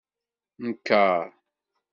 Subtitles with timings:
[0.63, 1.19] Nker!